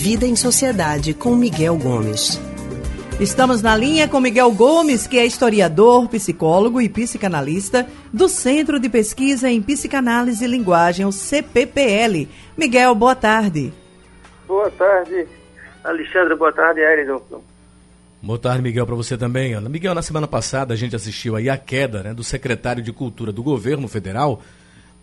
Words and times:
Vida 0.00 0.24
em 0.24 0.36
Sociedade 0.36 1.12
com 1.12 1.34
Miguel 1.34 1.76
Gomes. 1.76 2.40
Estamos 3.18 3.60
na 3.60 3.76
linha 3.76 4.06
com 4.06 4.20
Miguel 4.20 4.52
Gomes, 4.52 5.08
que 5.08 5.18
é 5.18 5.26
historiador, 5.26 6.08
psicólogo 6.08 6.80
e 6.80 6.88
psicanalista 6.88 7.84
do 8.12 8.28
Centro 8.28 8.78
de 8.78 8.88
Pesquisa 8.88 9.50
em 9.50 9.60
Psicanálise 9.60 10.44
e 10.44 10.46
Linguagem, 10.46 11.04
o 11.04 11.10
CPPL. 11.10 12.28
Miguel, 12.56 12.94
boa 12.94 13.16
tarde. 13.16 13.72
Boa 14.46 14.70
tarde, 14.70 15.26
Alexandre. 15.82 16.36
Boa 16.36 16.52
tarde, 16.52 16.78
Eridon. 16.78 17.20
Boa 18.22 18.38
tarde, 18.38 18.62
Miguel, 18.62 18.86
para 18.86 18.94
você 18.94 19.18
também. 19.18 19.54
Ana. 19.54 19.68
Miguel, 19.68 19.96
na 19.96 20.02
semana 20.02 20.28
passada 20.28 20.74
a 20.74 20.76
gente 20.76 20.94
assistiu 20.94 21.34
aí 21.34 21.50
a 21.50 21.56
queda 21.56 22.04
né, 22.04 22.14
do 22.14 22.22
secretário 22.22 22.84
de 22.84 22.92
Cultura 22.92 23.32
do 23.32 23.42
governo 23.42 23.88
federal, 23.88 24.42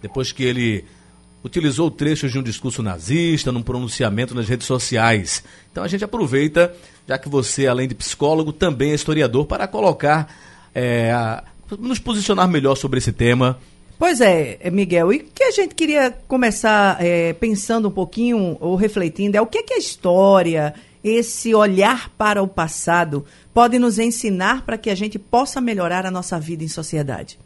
depois 0.01 0.31
que 0.31 0.45
ele 0.45 0.85
utilizou 1.45 1.91
trechos 1.91 2.31
de 2.31 2.39
um 2.39 2.43
discurso 2.43 2.81
nazista 2.81 3.51
num 3.51 3.61
pronunciamento 3.61 4.33
nas 4.33 4.49
redes 4.49 4.65
sociais. 4.65 5.43
Então 5.71 5.83
a 5.83 5.87
gente 5.87 6.03
aproveita, 6.03 6.75
já 7.07 7.19
que 7.19 7.29
você, 7.29 7.67
além 7.67 7.87
de 7.87 7.93
psicólogo, 7.93 8.51
também 8.51 8.91
é 8.91 8.95
historiador, 8.95 9.45
para 9.45 9.67
colocar, 9.67 10.27
é, 10.73 11.11
a, 11.11 11.43
nos 11.77 11.99
posicionar 11.99 12.47
melhor 12.49 12.75
sobre 12.75 12.97
esse 12.97 13.11
tema. 13.11 13.59
Pois 13.99 14.19
é, 14.21 14.57
Miguel, 14.71 15.13
e 15.13 15.19
que 15.19 15.43
a 15.43 15.51
gente 15.51 15.75
queria 15.75 16.11
começar 16.27 16.97
é, 16.99 17.31
pensando 17.33 17.89
um 17.89 17.91
pouquinho 17.91 18.57
ou 18.59 18.75
refletindo 18.75 19.37
é 19.37 19.41
o 19.41 19.45
que, 19.45 19.59
é 19.59 19.63
que 19.63 19.75
a 19.75 19.77
história, 19.77 20.73
esse 21.03 21.53
olhar 21.53 22.09
para 22.17 22.41
o 22.41 22.47
passado, 22.47 23.23
pode 23.53 23.77
nos 23.77 23.99
ensinar 23.99 24.65
para 24.65 24.79
que 24.79 24.89
a 24.89 24.95
gente 24.95 25.19
possa 25.19 25.61
melhorar 25.61 26.07
a 26.07 26.11
nossa 26.11 26.39
vida 26.39 26.63
em 26.63 26.67
sociedade. 26.67 27.39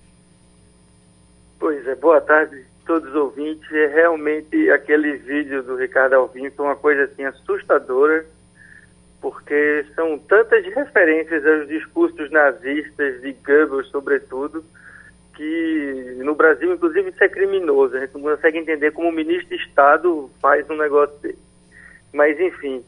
Pois 1.60 1.86
é, 1.86 1.94
boa 1.96 2.22
tarde, 2.22 2.69
todos 2.90 3.08
os 3.10 3.16
ouvintes. 3.16 3.72
É 3.72 3.86
realmente 3.86 4.72
aquele 4.72 5.18
vídeo 5.18 5.62
do 5.62 5.76
Ricardo 5.76 6.16
Alvim 6.16 6.50
foi 6.50 6.66
uma 6.66 6.76
coisa 6.76 7.04
assim 7.04 7.24
assustadora, 7.24 8.26
porque 9.22 9.86
são 9.94 10.18
tantas 10.18 10.66
referências 10.66 11.46
aos 11.46 11.68
discursos 11.68 12.32
nazistas 12.32 13.22
de 13.22 13.34
Goebbels, 13.46 13.90
sobretudo, 13.90 14.66
que 15.36 16.16
no 16.18 16.34
Brasil, 16.34 16.74
inclusive, 16.74 17.12
isso 17.12 17.24
é 17.24 17.30
criminoso. 17.30 17.96
A 17.96 18.00
gente 18.00 18.16
não 18.16 18.22
consegue 18.22 18.58
entender 18.58 18.92
como 18.92 19.10
o 19.10 19.14
ministro 19.14 19.56
de 19.56 19.64
Estado 19.64 20.28
faz 20.42 20.68
um 20.68 20.76
negócio 20.76 21.16
desse. 21.20 21.38
Mas, 22.12 22.40
enfim, 22.40 22.84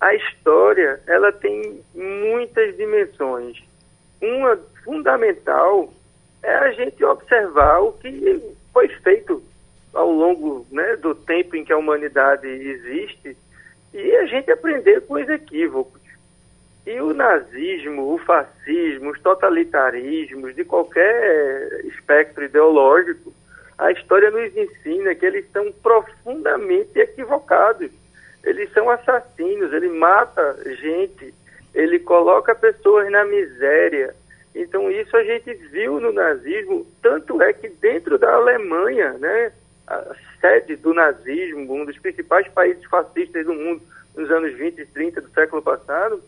a 0.00 0.14
história 0.14 0.98
ela 1.06 1.30
tem 1.30 1.82
muitas 1.94 2.74
dimensões. 2.78 3.62
Uma 4.22 4.58
fundamental 4.82 5.92
é 6.42 6.54
a 6.54 6.72
gente 6.72 7.04
observar 7.04 7.80
o 7.80 7.92
que 7.92 8.55
foi 8.76 8.88
feito 8.88 9.42
ao 9.94 10.10
longo 10.10 10.66
né, 10.70 10.96
do 10.96 11.14
tempo 11.14 11.56
em 11.56 11.64
que 11.64 11.72
a 11.72 11.78
humanidade 11.78 12.46
existe 12.46 13.34
e 13.94 14.16
a 14.16 14.26
gente 14.26 14.50
aprender 14.50 15.00
com 15.06 15.14
os 15.14 15.26
equívocos. 15.30 16.02
E 16.86 17.00
o 17.00 17.14
nazismo, 17.14 18.12
o 18.12 18.18
fascismo, 18.18 19.12
os 19.12 19.20
totalitarismos 19.22 20.54
de 20.54 20.62
qualquer 20.62 21.86
espectro 21.86 22.44
ideológico, 22.44 23.32
a 23.78 23.90
história 23.92 24.30
nos 24.30 24.54
ensina 24.54 25.14
que 25.14 25.24
eles 25.24 25.50
são 25.52 25.72
profundamente 25.82 26.98
equivocados. 26.98 27.90
Eles 28.44 28.70
são 28.74 28.90
assassinos, 28.90 29.72
ele 29.72 29.88
mata 29.88 30.54
gente, 30.82 31.32
ele 31.74 31.98
coloca 31.98 32.54
pessoas 32.54 33.10
na 33.10 33.24
miséria, 33.24 34.14
então 34.56 34.90
isso 34.90 35.16
a 35.16 35.22
gente 35.22 35.52
viu 35.70 36.00
no 36.00 36.12
nazismo, 36.12 36.86
tanto 37.02 37.40
é 37.42 37.52
que 37.52 37.68
dentro 37.68 38.18
da 38.18 38.34
Alemanha, 38.34 39.12
né, 39.14 39.52
a 39.86 40.14
sede 40.40 40.76
do 40.76 40.94
nazismo, 40.94 41.72
um 41.72 41.84
dos 41.84 41.98
principais 41.98 42.48
países 42.48 42.84
fascistas 42.86 43.44
do 43.44 43.52
mundo 43.52 43.82
nos 44.16 44.30
anos 44.30 44.54
20 44.54 44.78
e 44.78 44.86
30 44.86 45.20
do 45.20 45.30
século 45.30 45.62
passado, 45.62 46.22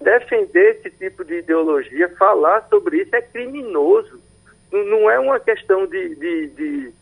defender 0.00 0.76
esse 0.76 0.90
tipo 0.90 1.24
de 1.24 1.38
ideologia, 1.38 2.08
falar 2.10 2.66
sobre 2.68 3.02
isso 3.02 3.16
é 3.16 3.22
criminoso. 3.22 4.20
Não 4.70 5.08
é 5.08 5.18
uma 5.18 5.40
questão 5.40 5.86
de, 5.86 6.14
de, 6.16 6.46
de 6.48 6.92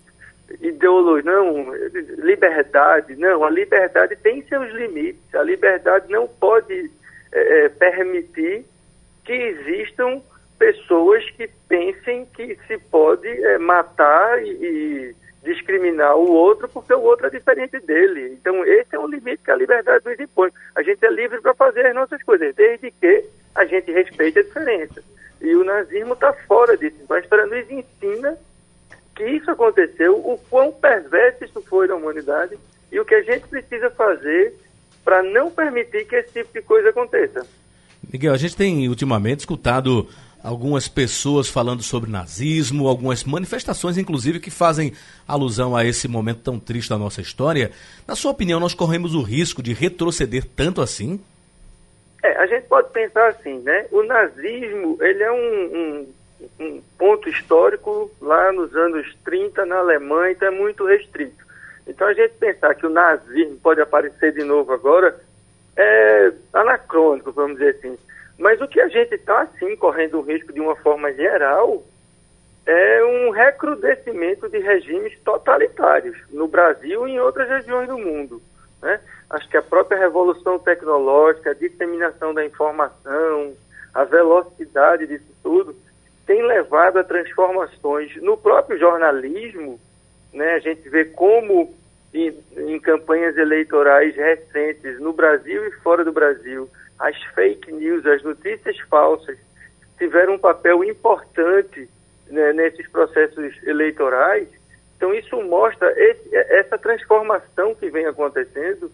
ideologia, 0.60 1.30
não, 1.30 1.74
liberdade, 2.18 3.16
não. 3.16 3.44
A 3.44 3.50
liberdade 3.50 4.14
tem 4.16 4.42
seus 4.42 4.70
limites. 4.72 5.34
A 5.34 5.42
liberdade 5.42 6.10
não 6.10 6.28
pode 6.28 6.90
é, 7.32 7.68
permitir 7.70 8.64
que 9.24 9.32
existam 9.32 10.22
pessoas 10.62 11.28
que 11.32 11.50
pensem 11.68 12.24
que 12.26 12.56
se 12.68 12.78
pode 12.78 13.26
é, 13.26 13.58
matar 13.58 14.40
e, 14.40 14.48
e, 14.48 15.14
discriminar 15.42 16.16
o 16.16 16.30
outro 16.30 16.68
porque 16.68 16.94
o 16.94 17.02
outro 17.02 17.26
é 17.26 17.30
diferente 17.30 17.80
dele. 17.80 18.38
Então, 18.40 18.64
esse 18.64 18.94
é 18.94 18.98
um 19.00 19.08
limite 19.08 19.42
que 19.42 19.50
a 19.50 19.56
liberdade 19.56 20.04
nos 20.06 20.20
impõe. 20.20 20.52
A 20.76 20.82
gente 20.84 21.04
é 21.04 21.10
livre 21.10 21.40
para 21.40 21.52
fazer 21.52 21.84
as 21.86 21.94
nossas 21.96 22.22
coisas, 22.22 22.54
desde 22.54 22.92
que 22.92 23.24
a 23.56 23.64
gente 23.64 23.90
respeite 23.90 24.38
a 24.38 24.42
diferença. 24.44 25.02
E 25.40 25.52
o 25.56 25.64
nazismo 25.64 26.12
está 26.12 26.32
fora 26.32 26.76
disso. 26.76 26.94
Então, 27.02 27.16
a 27.16 27.20
história 27.20 27.46
nos 27.46 27.68
ensina 27.68 28.38
que 29.16 29.24
isso 29.24 29.50
aconteceu, 29.50 30.14
o 30.16 30.38
quão 30.48 30.70
perverso 30.70 31.44
isso 31.44 31.60
foi 31.62 31.88
na 31.88 31.96
humanidade 31.96 32.56
e 32.92 33.00
o 33.00 33.04
que 33.04 33.16
a 33.16 33.22
gente 33.22 33.48
precisa 33.48 33.90
fazer 33.90 34.54
para 35.04 35.24
não 35.24 35.50
permitir 35.50 36.06
que 36.06 36.14
esse 36.14 36.32
tipo 36.34 36.52
de 36.52 36.62
coisa 36.62 36.90
aconteça. 36.90 37.44
Miguel, 38.12 38.32
a 38.32 38.36
gente 38.36 38.56
tem 38.56 38.88
ultimamente 38.88 39.40
escutado 39.40 40.08
algumas 40.42 40.88
pessoas 40.88 41.48
falando 41.48 41.82
sobre 41.82 42.10
nazismo, 42.10 42.88
algumas 42.88 43.24
manifestações, 43.24 43.96
inclusive, 43.96 44.40
que 44.40 44.50
fazem 44.50 44.92
alusão 45.26 45.76
a 45.76 45.84
esse 45.84 46.08
momento 46.08 46.40
tão 46.40 46.58
triste 46.58 46.90
da 46.90 46.98
nossa 46.98 47.20
história. 47.20 47.70
Na 48.06 48.16
sua 48.16 48.32
opinião, 48.32 48.58
nós 48.58 48.74
corremos 48.74 49.14
o 49.14 49.22
risco 49.22 49.62
de 49.62 49.72
retroceder 49.72 50.44
tanto 50.44 50.80
assim? 50.80 51.20
É, 52.22 52.36
a 52.38 52.46
gente 52.46 52.66
pode 52.66 52.90
pensar 52.90 53.28
assim, 53.28 53.58
né? 53.60 53.86
O 53.90 54.02
nazismo, 54.02 54.96
ele 55.00 55.22
é 55.22 55.32
um, 55.32 55.36
um, 55.38 56.06
um 56.60 56.82
ponto 56.98 57.28
histórico 57.28 58.10
lá 58.20 58.52
nos 58.52 58.74
anos 58.74 59.06
30 59.24 59.66
na 59.66 59.78
Alemanha, 59.78 60.32
então 60.32 60.48
é 60.48 60.50
muito 60.50 60.86
restrito. 60.86 61.42
Então 61.86 62.06
a 62.06 62.14
gente 62.14 62.34
pensar 62.34 62.74
que 62.74 62.86
o 62.86 62.90
nazismo 62.90 63.56
pode 63.56 63.80
aparecer 63.80 64.32
de 64.32 64.44
novo 64.44 64.72
agora 64.72 65.18
é 65.76 66.32
anacrônico, 66.52 67.32
vamos 67.32 67.58
dizer 67.58 67.76
assim. 67.76 67.98
Mas 68.42 68.60
o 68.60 68.66
que 68.66 68.80
a 68.80 68.88
gente 68.88 69.14
está, 69.14 69.46
sim, 69.56 69.76
correndo 69.76 70.18
o 70.18 70.20
risco 70.20 70.52
de 70.52 70.60
uma 70.60 70.74
forma 70.74 71.12
geral 71.12 71.80
é 72.66 73.04
um 73.04 73.30
recrudescimento 73.30 74.48
de 74.48 74.58
regimes 74.58 75.16
totalitários 75.20 76.18
no 76.28 76.48
Brasil 76.48 77.06
e 77.06 77.12
em 77.12 77.20
outras 77.20 77.48
regiões 77.48 77.86
do 77.86 77.96
mundo. 77.96 78.42
Né? 78.82 78.98
Acho 79.30 79.48
que 79.48 79.56
a 79.56 79.62
própria 79.62 79.96
revolução 79.96 80.58
tecnológica, 80.58 81.50
a 81.50 81.54
disseminação 81.54 82.34
da 82.34 82.44
informação, 82.44 83.54
a 83.94 84.02
velocidade 84.02 85.06
disso 85.06 85.32
tudo, 85.40 85.76
tem 86.26 86.42
levado 86.44 86.98
a 86.98 87.04
transformações 87.04 88.20
no 88.20 88.36
próprio 88.36 88.76
jornalismo. 88.76 89.78
Né? 90.32 90.54
A 90.54 90.58
gente 90.58 90.88
vê 90.88 91.04
como 91.04 91.72
em, 92.12 92.36
em 92.56 92.80
campanhas 92.80 93.36
eleitorais 93.36 94.16
recentes 94.16 94.98
no 94.98 95.12
Brasil 95.12 95.64
e 95.64 95.70
fora 95.76 96.04
do 96.04 96.10
Brasil, 96.10 96.68
as 97.02 97.20
fake 97.34 97.72
news, 97.72 98.06
as 98.06 98.22
notícias 98.22 98.78
falsas, 98.88 99.36
tiveram 99.98 100.34
um 100.34 100.38
papel 100.38 100.84
importante 100.84 101.88
né, 102.28 102.52
nesses 102.52 102.88
processos 102.88 103.54
eleitorais. 103.64 104.48
Então, 104.96 105.12
isso 105.12 105.36
mostra 105.42 105.92
esse, 105.96 106.34
essa 106.34 106.78
transformação 106.78 107.74
que 107.74 107.90
vem 107.90 108.06
acontecendo 108.06 108.90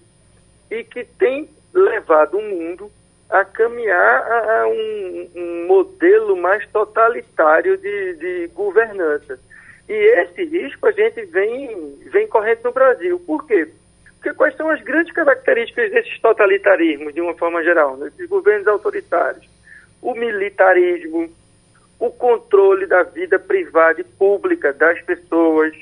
e 0.70 0.82
que 0.82 1.04
tem 1.04 1.50
levado 1.72 2.38
o 2.38 2.42
mundo 2.42 2.90
a 3.28 3.44
caminhar 3.44 4.22
a, 4.22 4.62
a 4.62 4.68
um, 4.68 5.30
um, 5.36 5.66
modelo 5.66 6.34
mais 6.34 6.66
totalitário 6.68 7.76
de, 7.76 8.14
de, 8.14 8.46
governança. 8.54 9.38
E 9.86 9.92
esse 9.92 10.44
risco 10.44 10.86
a 10.86 10.92
gente 10.92 11.22
vem, 11.26 11.98
vem 12.10 12.26
correndo 12.26 12.64
no 12.64 12.72
Brasil. 12.72 13.20
Por 13.20 13.46
quê? 13.46 13.68
Porque 14.18 14.34
quais 14.34 14.56
são 14.56 14.68
as 14.68 14.82
grandes 14.82 15.12
características 15.12 15.92
desses 15.92 16.20
totalitarismos, 16.20 17.14
de 17.14 17.20
uma 17.20 17.34
forma 17.34 17.62
geral, 17.62 17.96
desses 17.96 18.28
governos 18.28 18.66
autoritários? 18.66 19.48
O 20.02 20.12
militarismo, 20.14 21.30
o 22.00 22.10
controle 22.10 22.86
da 22.86 23.04
vida 23.04 23.38
privada 23.38 24.00
e 24.00 24.04
pública 24.04 24.72
das 24.72 25.00
pessoas, 25.02 25.72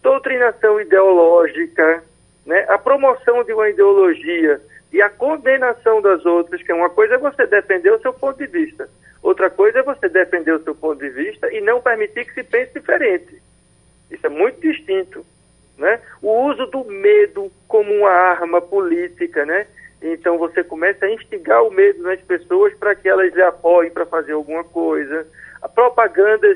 doutrinação 0.00 0.80
ideológica, 0.80 2.04
né? 2.46 2.64
a 2.68 2.78
promoção 2.78 3.42
de 3.42 3.52
uma 3.52 3.68
ideologia 3.68 4.60
e 4.92 5.02
a 5.02 5.10
condenação 5.10 6.00
das 6.00 6.24
outras, 6.24 6.62
que 6.62 6.70
é 6.70 6.74
uma 6.74 6.90
coisa 6.90 7.14
é 7.14 7.18
você 7.18 7.44
defender 7.46 7.92
o 7.92 8.00
seu 8.00 8.12
ponto 8.12 8.38
de 8.38 8.46
vista, 8.46 8.88
outra 9.20 9.50
coisa 9.50 9.80
é 9.80 9.82
você 9.82 10.08
defender 10.08 10.52
o 10.52 10.62
seu 10.62 10.76
ponto 10.76 11.00
de 11.00 11.10
vista 11.10 11.52
e 11.52 11.60
não 11.60 11.80
permitir 11.80 12.24
que 12.24 12.34
se 12.34 12.44
pense 12.44 12.72
diferente. 12.72 13.42
Isso 14.10 14.24
é 14.24 14.30
muito 14.30 14.60
distinto 14.60 15.24
né? 15.78 16.00
O 16.22 16.50
uso 16.50 16.66
do 16.66 16.84
medo 16.84 17.50
como 17.74 17.92
uma 17.92 18.08
arma 18.08 18.60
política, 18.60 19.44
né? 19.44 19.66
Então 20.00 20.38
você 20.38 20.62
começa 20.62 21.06
a 21.06 21.10
instigar 21.10 21.64
o 21.64 21.72
medo 21.72 22.04
nas 22.04 22.20
pessoas 22.20 22.72
para 22.74 22.94
que 22.94 23.08
elas 23.08 23.34
lhe 23.34 23.42
apoiem 23.42 23.90
para 23.90 24.06
fazer 24.06 24.30
alguma 24.30 24.62
coisa. 24.62 25.26
A 25.60 25.68
propaganda, 25.68 26.46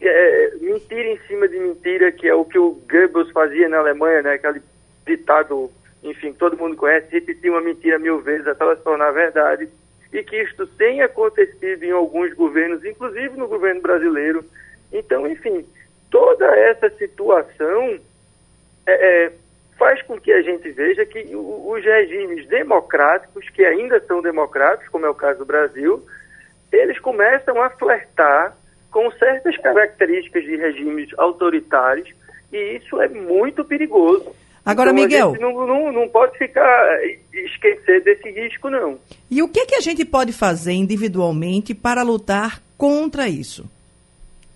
é, 0.00 0.52
mentira 0.62 1.06
em 1.10 1.18
cima 1.26 1.46
de 1.46 1.58
mentira, 1.58 2.10
que 2.10 2.26
é 2.26 2.34
o 2.34 2.46
que 2.46 2.58
o 2.58 2.80
Goebbels 2.90 3.30
fazia 3.30 3.68
na 3.68 3.76
Alemanha, 3.76 4.22
né? 4.22 4.32
Aquele 4.32 4.62
ditado 5.04 5.70
enfim, 6.02 6.32
todo 6.32 6.56
mundo 6.56 6.76
conhece, 6.76 7.08
repetir 7.10 7.50
uma 7.50 7.60
mentira 7.60 7.98
mil 7.98 8.22
vezes 8.22 8.46
até 8.46 8.64
ela 8.64 8.74
se 8.74 8.82
tornar 8.82 9.10
verdade, 9.10 9.68
e 10.10 10.22
que 10.22 10.36
isto 10.42 10.66
tem 10.66 11.02
acontecido 11.02 11.82
em 11.82 11.90
alguns 11.90 12.32
governos, 12.32 12.82
inclusive 12.86 13.36
no 13.36 13.48
governo 13.48 13.82
brasileiro. 13.82 14.42
Então, 14.90 15.26
enfim, 15.28 15.66
toda 16.10 16.46
essa 16.56 16.88
situação 16.88 18.00
é, 18.86 19.24
é, 19.26 19.32
faz 19.78 20.00
com 20.02 20.18
que 20.18 20.32
a 20.32 20.42
gente 20.42 20.70
veja 20.70 21.04
que 21.04 21.30
os 21.34 21.84
regimes 21.84 22.46
democráticos, 22.48 23.48
que 23.50 23.64
ainda 23.64 24.00
são 24.06 24.22
democráticos, 24.22 24.88
como 24.88 25.06
é 25.06 25.10
o 25.10 25.14
caso 25.14 25.40
do 25.40 25.44
Brasil, 25.44 26.04
eles 26.72 26.98
começam 26.98 27.60
a 27.62 27.70
flertar 27.70 28.56
com 28.90 29.10
certas 29.12 29.56
características 29.58 30.44
de 30.44 30.56
regimes 30.56 31.10
autoritários, 31.18 32.08
e 32.52 32.76
isso 32.76 33.00
é 33.00 33.08
muito 33.08 33.64
perigoso. 33.64 34.32
Agora, 34.64 34.90
então, 34.90 35.02
Miguel. 35.02 35.36
Não, 35.40 35.66
não, 35.66 35.92
não 35.92 36.08
pode 36.08 36.38
ficar 36.38 37.00
esquecer 37.32 38.02
desse 38.02 38.30
risco, 38.30 38.70
não. 38.70 38.98
E 39.30 39.42
o 39.42 39.48
que, 39.48 39.66
que 39.66 39.74
a 39.74 39.80
gente 39.80 40.04
pode 40.04 40.32
fazer 40.32 40.72
individualmente 40.72 41.74
para 41.74 42.02
lutar 42.02 42.62
contra 42.78 43.28
isso? 43.28 43.68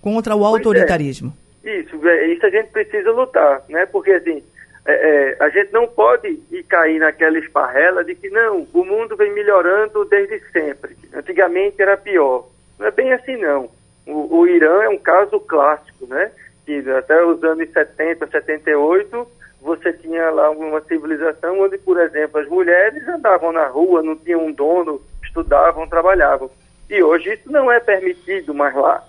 Contra 0.01 0.35
o 0.35 0.41
é. 0.41 0.45
autoritarismo? 0.45 1.33
É. 1.63 1.79
Isso, 1.81 1.95
isso 1.97 2.45
a 2.45 2.49
gente 2.49 2.69
precisa 2.71 3.11
lutar, 3.11 3.63
né? 3.69 3.85
Porque 3.85 4.11
assim, 4.11 4.41
é, 4.85 4.93
é, 4.93 5.37
a 5.39 5.49
gente 5.49 5.71
não 5.71 5.87
pode 5.87 6.41
ir 6.51 6.63
cair 6.63 6.99
naquela 6.99 7.37
esparrela 7.37 8.03
de 8.03 8.15
que 8.15 8.29
não, 8.29 8.67
o 8.73 8.85
mundo 8.85 9.15
vem 9.15 9.33
melhorando 9.33 10.05
desde 10.05 10.39
sempre. 10.51 10.95
Antigamente 11.13 11.81
era 11.81 11.97
pior. 11.97 12.47
Não 12.77 12.87
é 12.87 12.91
bem 12.91 13.11
assim, 13.13 13.35
não. 13.37 13.69
O, 14.07 14.39
o 14.39 14.47
Irã 14.47 14.83
é 14.83 14.89
um 14.89 14.97
caso 14.97 15.39
clássico, 15.39 16.07
né? 16.07 16.31
Que 16.65 16.79
até 16.91 17.23
os 17.23 17.43
anos 17.43 17.69
70, 17.71 18.27
78, 18.27 19.27
você 19.61 19.93
tinha 19.93 20.29
lá 20.29 20.49
uma 20.49 20.81
civilização 20.81 21.59
onde, 21.59 21.77
por 21.77 21.99
exemplo, 21.99 22.39
as 22.39 22.47
mulheres 22.47 23.07
andavam 23.07 23.51
na 23.51 23.67
rua, 23.67 24.01
não 24.01 24.15
tinham 24.15 24.45
um 24.45 24.51
dono, 24.51 25.01
estudavam, 25.23 25.87
trabalhavam. 25.87 26.49
E 26.89 27.03
hoje 27.03 27.33
isso 27.33 27.51
não 27.51 27.71
é 27.71 27.79
permitido 27.79 28.53
mais 28.53 28.73
lá. 28.75 29.03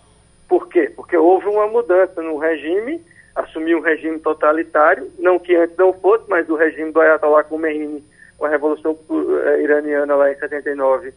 Por 0.48 0.68
quê? 0.68 0.92
Porque 0.94 1.16
houve 1.16 1.46
uma 1.46 1.66
mudança 1.68 2.20
no 2.20 2.36
regime, 2.36 3.00
assumiu 3.40 3.78
um 3.78 3.82
regime 3.82 4.18
totalitário, 4.18 5.10
não 5.18 5.38
que 5.38 5.54
antes 5.54 5.76
não 5.76 5.92
fosse, 5.92 6.24
mas 6.28 6.48
o 6.48 6.56
regime 6.56 6.92
do 6.92 7.00
Ayatollah 7.00 7.44
Khomeini, 7.44 8.04
com 8.38 8.46
a 8.46 8.48
Revolução 8.48 8.98
eh, 9.44 9.62
Iraniana 9.62 10.14
lá 10.14 10.30
em 10.30 10.36
79, 10.36 11.12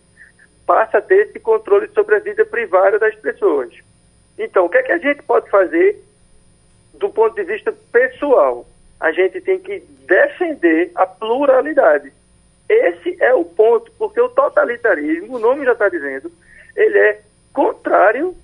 passa 0.66 0.98
a 0.98 1.02
ter 1.02 1.28
esse 1.28 1.40
controle 1.40 1.88
sobre 1.94 2.16
a 2.16 2.20
vida 2.20 2.46
privada 2.46 3.00
das 3.00 3.16
pessoas. 3.16 3.74
Então, 4.38 4.66
o 4.66 4.70
que 4.70 4.78
é 4.78 4.84
que 4.84 4.92
a 4.92 4.98
gente 4.98 5.22
pode 5.24 5.50
fazer 5.50 6.04
do 6.94 7.10
ponto 7.10 7.36
de 7.36 7.44
vista 7.44 7.74
pessoal? 7.92 8.66
A 9.00 9.12
gente 9.12 9.42
tem 9.42 9.60
que 9.60 9.80
defender 10.08 10.92
a 10.96 11.06
pluralidade. 11.06 12.12
Esse 12.68 13.18
é 13.22 13.34
o 13.34 13.44
ponto, 13.44 13.92
porque 13.98 14.20
o 14.20 14.30
totalitarismo, 14.30 15.36
o 15.36 15.40
nome 15.40 15.66
já 15.66 15.74
está 15.74 15.90
dizendo, 15.90 16.32
ele 16.76 16.98
é 16.98 17.22
contrário 17.52 18.36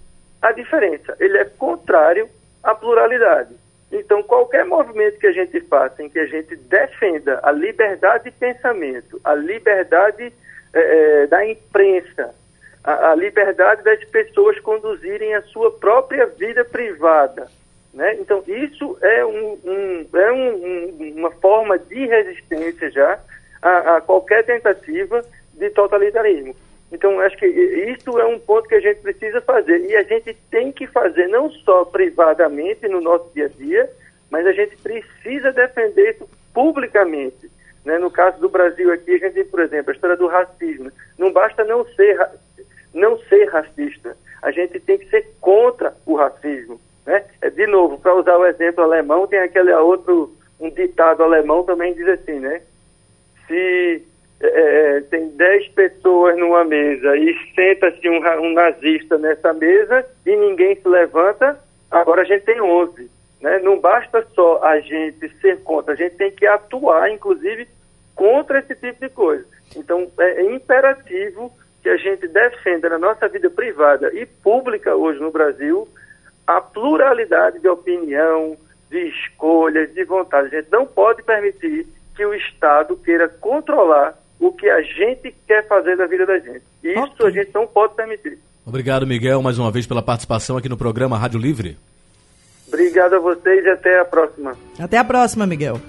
à 0.42 0.52
diferença, 0.52 1.16
ele 1.20 1.38
é 1.38 1.46
contrário 1.46 2.30
à 2.62 2.76
pluralidade. 2.76 3.56
Então, 3.92 4.22
qualquer 4.22 4.66
movimento 4.66 5.18
que 5.18 5.28
a 5.28 5.32
gente 5.32 5.60
faça 5.62 6.04
em 6.04 6.10
que 6.10 6.20
a 6.20 6.26
gente 6.28 6.56
defenda 6.56 7.40
a 7.42 7.52
liberdade 7.52 8.26
de 8.26 8.32
pensamento, 8.32 9.20
a 9.24 9.34
liberdade 9.34 10.32
é, 10.74 11.28
da 11.28 11.46
imprensa, 11.46 12.34
a, 12.84 13.12
a, 13.12 13.16
liberdade 13.16 13.84
das 13.84 14.04
pessoas 14.06 14.60
conduzirem 14.60 15.34
a 15.34 15.42
sua 15.44 15.72
própria 15.72 16.28
vida 16.28 16.64
privada. 16.64 17.48
Né? 17.92 18.16
Então, 18.20 18.44
isso 18.46 18.98
é, 19.02 19.26
um, 19.26 19.60
um 19.64 20.08
é 20.14 20.32
um, 20.32 21.14
uma 21.18 21.32
forma 21.32 21.80
de 21.80 22.06
resistência 22.06 22.92
já 22.92 23.20
a, 23.62 23.98
a, 23.98 24.02
qualquer 24.02 24.46
tentativa 24.46 25.26
de 25.54 25.70
totalitarismo. 25.72 26.56
Então, 27.00 27.18
acho 27.22 27.38
que 27.38 27.46
isso 27.46 28.20
é 28.20 28.26
um 28.26 28.38
ponto 28.38 28.68
que 28.68 28.76
a 28.76 28.80
gente 28.82 29.00
precisa 29.00 29.40
fazer. 29.40 29.86
E 29.86 29.96
a 29.96 30.04
gente 30.04 30.34
tem 30.52 30.70
que 30.70 30.86
fazer 30.86 31.30
não 31.30 31.50
só 31.50 31.86
privadamente 31.86 32.90
no 32.90 33.00
nosso 33.00 33.34
dia 33.34 33.46
a 33.46 33.48
dia, 33.48 33.90
mas 34.30 34.46
a 34.46 34.52
gente 34.52 34.76
precisa 34.76 35.54
defender 35.54 36.10
isso 36.10 36.30
publicamente. 36.54 37.50
Né? 37.86 37.98
No 37.98 38.12
caso 38.12 38.42
do 38.42 38.50
Brasil 38.50 38.92
aqui, 38.92 39.16
a 39.16 39.18
gente 39.18 39.34
tem, 39.34 39.46
por 39.46 39.62
exemplo, 39.62 39.92
a 39.92 39.94
história 39.94 40.18
do 40.18 40.28
racismo. 40.28 40.92
Não 41.18 41.32
basta 41.32 41.64
não 41.64 41.86
ser, 41.96 42.20
não 42.94 43.18
ser 43.30 43.46
racista, 43.46 44.18
a 44.42 44.52
gente 44.52 44.78
tem 44.82 44.98
que 44.98 45.10
ser 45.10 45.26
contra 45.40 45.94
o 46.06 46.16
racismo. 46.16 46.82
Né? 47.06 47.24
É, 47.42 47.50
de 47.50 47.66
novo, 47.66 47.98
para 47.98 48.14
usar 48.14 48.36
o 48.38 48.46
exemplo 48.46 48.84
alemão, 48.84 49.26
tem 49.26 49.40
aquele 49.40 49.72
outro, 49.72 50.36
um 50.60 50.70
ditado 50.70 51.24
alemão 51.24 51.64
também 51.64 51.94
diz 51.94 52.10
assim, 52.10 52.42
né? 52.42 52.62
Se 53.48 54.04
é, 54.42 54.98
é 54.98 55.02
tem 55.02 55.30
10 55.30 55.70
pessoas 55.70 56.38
numa 56.38 56.64
mesa 56.64 57.16
e 57.18 57.36
senta-se 57.56 58.08
um, 58.10 58.20
um 58.42 58.54
nazista 58.54 59.18
nessa 59.18 59.54
mesa 59.54 60.06
e 60.26 60.36
ninguém 60.36 60.76
se 60.76 60.88
levanta, 60.88 61.60
agora 61.92 62.22
a 62.22 62.26
gente 62.26 62.44
tem 62.44 62.62
11. 62.62 63.10
Né? 63.42 63.60
Não 63.60 63.80
basta 63.80 64.26
só 64.34 64.64
a 64.64 64.80
gente 64.80 65.30
ser 65.40 65.62
contra, 65.64 65.94
a 65.94 65.98
gente 65.98 66.16
tem 66.16 66.32
que 66.32 66.46
atuar, 66.46 67.10
inclusive, 67.10 67.68
contra 68.16 68.60
esse 68.60 68.76
tipo 68.76 69.00
de 69.00 69.10
coisa. 69.10 69.46
Então, 69.76 70.10
é, 70.20 70.42
é 70.42 70.54
imperativo 70.54 71.52
que 71.82 71.90
a 71.90 71.98
gente 71.98 72.28
defenda 72.28 72.90
na 72.90 73.00
nossa 73.00 73.28
vida 73.28 73.50
privada 73.50 74.14
e 74.14 74.26
pública 74.26 74.96
hoje 74.96 75.20
no 75.20 75.32
Brasil 75.32 75.88
a 76.46 76.60
pluralidade 76.60 77.60
de 77.60 77.70
opinião, 77.70 78.58
de 78.90 79.08
escolhas, 79.08 79.94
de 79.94 80.04
vontade. 80.04 80.48
A 80.48 80.60
gente 80.60 80.72
não 80.72 80.86
pode 80.86 81.24
permitir 81.24 81.88
que 82.16 82.26
o 82.26 82.34
Estado 82.34 82.98
queira 82.98 83.30
controlar 83.30 84.19
o 84.40 84.52
que 84.52 84.70
a 84.70 84.82
gente 84.82 85.36
quer 85.46 85.68
fazer 85.68 85.98
da 85.98 86.08
vida 86.08 86.26
da 86.26 86.40
gente. 86.40 86.62
Isso 86.84 87.00
okay. 87.00 87.28
a 87.28 87.30
gente 87.30 87.52
não 87.54 87.68
pode 87.68 87.94
permitir. 87.96 88.40
Obrigado, 88.66 89.06
Miguel, 89.06 89.42
mais 89.42 89.60
uma 89.60 89.72
vez 89.72 89.86
pela 89.86 90.02
participação 90.02 90.56
aqui 90.58 90.70
no 90.70 90.78
programa 90.78 91.18
Rádio 91.18 91.40
Livre. 91.40 91.78
Obrigado 92.68 93.16
a 93.16 93.20
vocês 93.20 93.66
e 93.66 93.70
até 93.70 94.00
a 94.00 94.06
próxima. 94.06 94.56
Até 94.80 94.98
a 94.98 95.04
próxima, 95.04 95.46
Miguel. 95.48 95.80